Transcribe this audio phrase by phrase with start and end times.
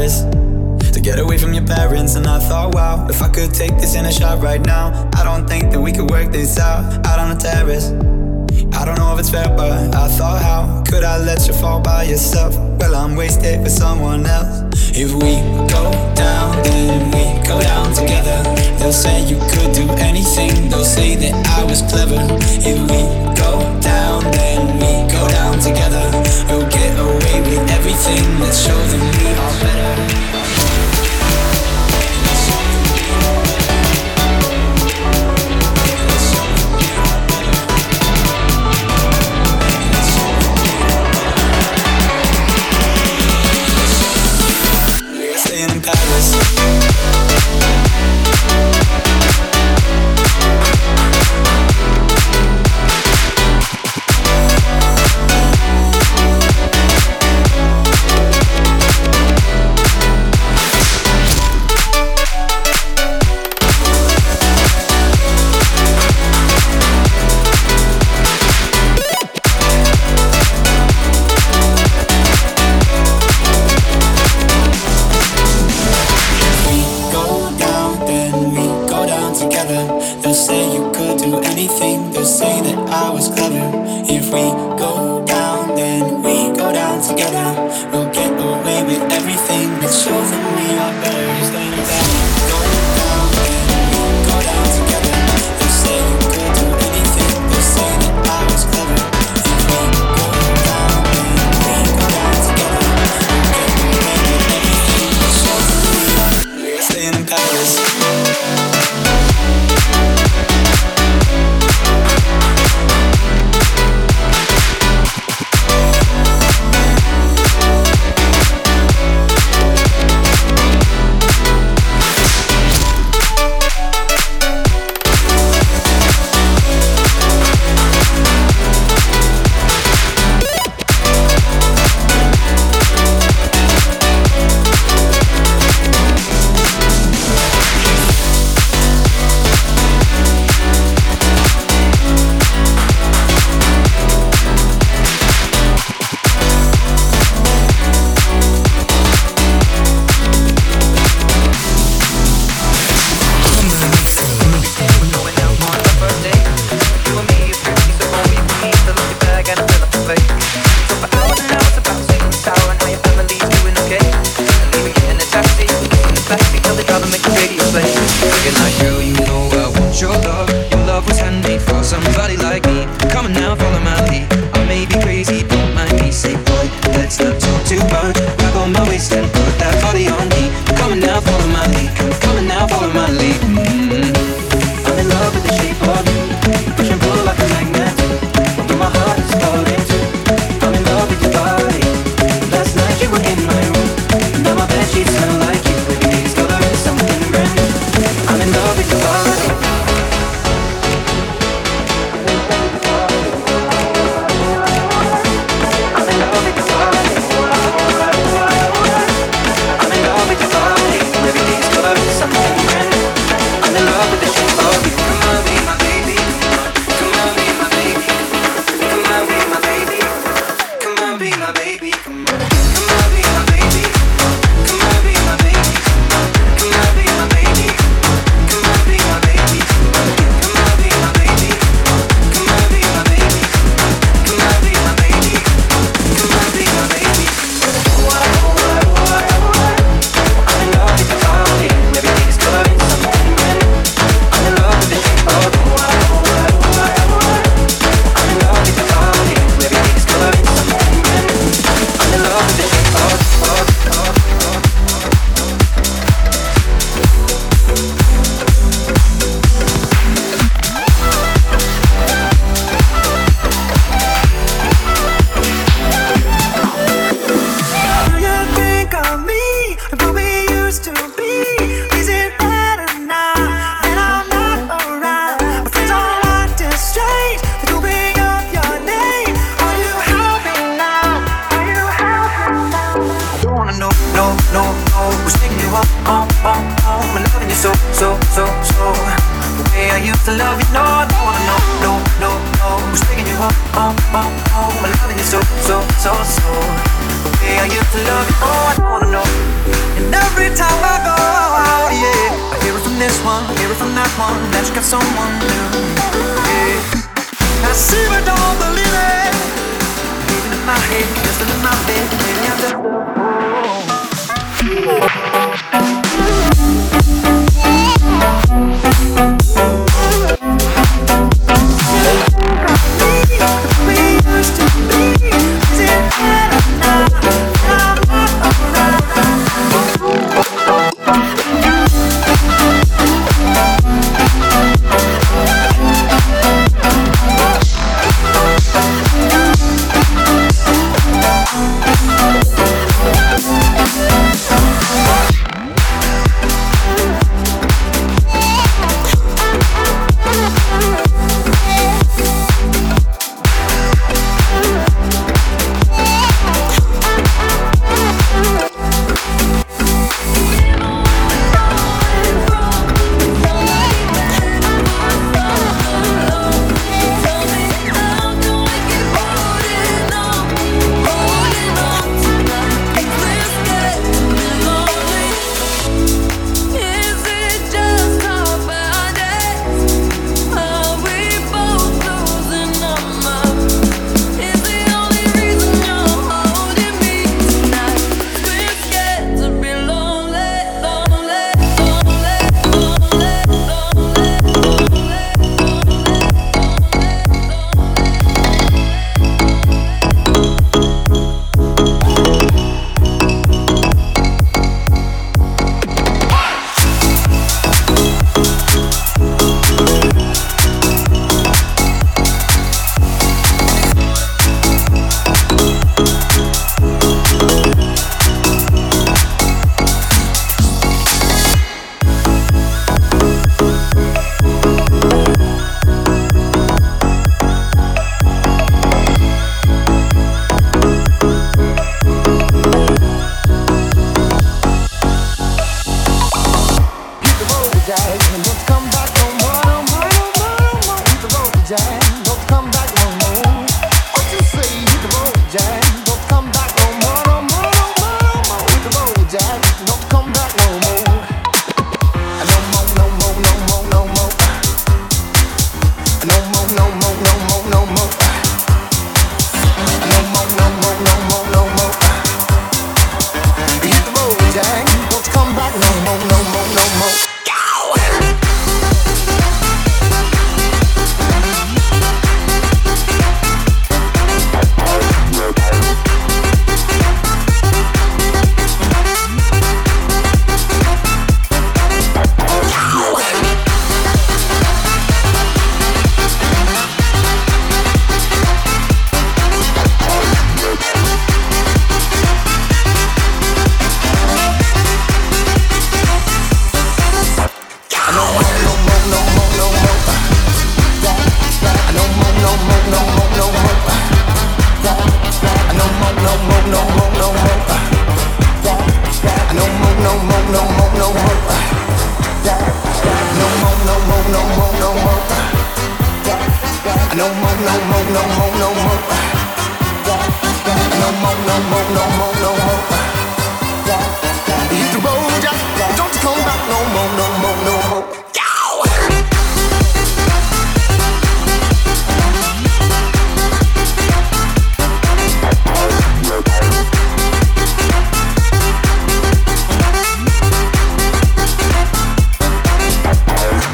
[0.00, 0.22] Paris
[0.94, 2.14] to get away from your parents.
[2.14, 5.24] And I thought, wow, if I could take this in a shot right now, I
[5.24, 7.90] don't think that we could work this out out on the terrace.
[8.72, 11.80] I don't know if it's fair, but I thought, how could I let you fall
[11.80, 12.56] by yourself?
[12.78, 14.62] Well, I'm wasted for someone else.
[14.96, 15.36] If we
[15.68, 18.38] go down, then we go down together.
[18.78, 22.20] They'll say you could do anything, they'll say that I was clever.
[22.70, 23.00] If we
[23.36, 26.04] go down, then we go down together.
[26.48, 27.09] We'll get away
[27.90, 30.49] everything, let's show them we are better.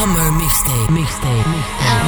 [0.00, 1.99] Hammer mixtape, mixtape, Blew